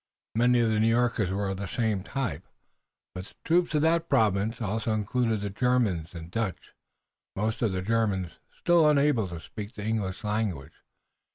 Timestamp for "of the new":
0.61-0.87